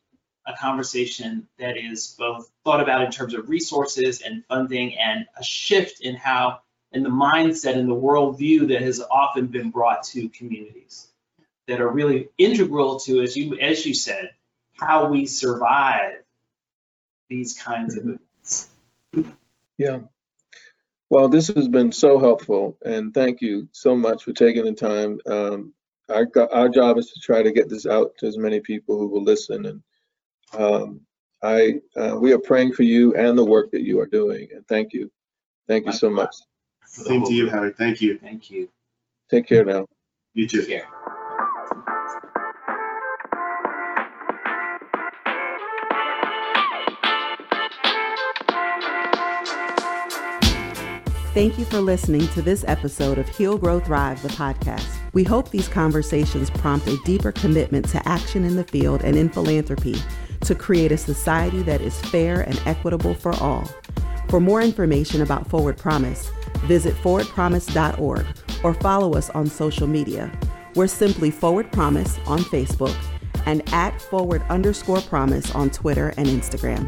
a 0.46 0.54
conversation 0.54 1.46
that 1.58 1.76
is 1.76 2.14
both 2.18 2.50
thought 2.64 2.80
about 2.80 3.02
in 3.02 3.10
terms 3.10 3.34
of 3.34 3.48
resources 3.48 4.22
and 4.22 4.44
funding 4.46 4.96
and 4.96 5.26
a 5.36 5.44
shift 5.44 6.00
in 6.00 6.14
how 6.14 6.60
in 6.92 7.02
the 7.02 7.10
mindset 7.10 7.76
and 7.76 7.88
the 7.88 7.94
worldview 7.94 8.68
that 8.68 8.82
has 8.82 9.00
often 9.10 9.46
been 9.46 9.70
brought 9.70 10.02
to 10.02 10.28
communities 10.30 11.08
that 11.66 11.80
are 11.80 11.90
really 11.90 12.28
integral 12.38 12.98
to 13.00 13.20
as 13.20 13.36
you 13.36 13.58
as 13.58 13.84
you 13.84 13.94
said 13.94 14.30
how 14.72 15.08
we 15.08 15.26
survive 15.26 16.22
these 17.28 17.60
kinds 17.60 17.96
of 17.96 18.04
events. 18.04 18.70
Yeah. 19.76 20.00
Well, 21.10 21.28
this 21.28 21.48
has 21.48 21.68
been 21.68 21.92
so 21.92 22.18
helpful, 22.18 22.76
and 22.84 23.14
thank 23.14 23.40
you 23.40 23.68
so 23.72 23.96
much 23.96 24.24
for 24.24 24.32
taking 24.32 24.64
the 24.64 24.72
time. 24.72 25.18
Um, 25.26 25.72
our 26.08 26.26
our 26.52 26.68
job 26.68 26.98
is 26.98 27.10
to 27.12 27.20
try 27.20 27.42
to 27.42 27.52
get 27.52 27.68
this 27.68 27.86
out 27.86 28.16
to 28.18 28.26
as 28.26 28.38
many 28.38 28.60
people 28.60 28.98
who 28.98 29.08
will 29.08 29.22
listen, 29.22 29.66
and 29.66 29.82
um, 30.56 31.00
I 31.42 31.80
uh, 31.96 32.16
we 32.20 32.32
are 32.32 32.38
praying 32.38 32.72
for 32.74 32.82
you 32.82 33.14
and 33.14 33.38
the 33.38 33.44
work 33.44 33.70
that 33.72 33.82
you 33.82 34.00
are 34.00 34.06
doing. 34.06 34.48
And 34.54 34.66
thank 34.68 34.92
you, 34.92 35.10
thank 35.66 35.86
you 35.86 35.92
so 35.92 36.10
much. 36.10 36.34
Same 36.88 37.24
to 37.24 37.32
you, 37.32 37.50
Howard. 37.50 37.76
Thank 37.76 38.00
you. 38.00 38.18
Thank 38.18 38.50
you. 38.50 38.68
Take 39.30 39.46
care 39.46 39.64
now. 39.64 39.86
You 40.34 40.48
too. 40.48 40.62
Take 40.62 40.68
care. 40.68 40.88
Thank 51.34 51.56
you 51.56 51.66
for 51.66 51.80
listening 51.80 52.26
to 52.28 52.42
this 52.42 52.64
episode 52.66 53.16
of 53.16 53.28
Heal, 53.28 53.58
Grow, 53.58 53.78
Thrive, 53.78 54.20
the 54.22 54.28
podcast. 54.30 54.88
We 55.12 55.22
hope 55.22 55.50
these 55.50 55.68
conversations 55.68 56.50
prompt 56.50 56.88
a 56.88 56.96
deeper 57.04 57.30
commitment 57.30 57.88
to 57.90 58.08
action 58.08 58.44
in 58.44 58.56
the 58.56 58.64
field 58.64 59.04
and 59.04 59.14
in 59.14 59.28
philanthropy 59.28 59.96
to 60.40 60.54
create 60.56 60.90
a 60.90 60.96
society 60.96 61.62
that 61.62 61.80
is 61.80 62.00
fair 62.00 62.40
and 62.40 62.60
equitable 62.66 63.14
for 63.14 63.34
all. 63.34 63.68
For 64.28 64.40
more 64.40 64.60
information 64.60 65.22
about 65.22 65.48
Forward 65.48 65.78
Promise, 65.78 66.30
visit 66.66 66.94
forwardpromise.org 66.96 68.26
or 68.62 68.74
follow 68.74 69.14
us 69.14 69.30
on 69.30 69.46
social 69.46 69.86
media. 69.86 70.30
We're 70.74 70.86
simply 70.86 71.30
Forward 71.30 71.72
Promise 71.72 72.18
on 72.26 72.40
Facebook 72.40 72.94
and 73.46 73.62
at 73.72 74.00
forward 74.02 74.42
underscore 74.50 75.00
promise 75.00 75.54
on 75.54 75.70
Twitter 75.70 76.12
and 76.18 76.28
Instagram. 76.28 76.86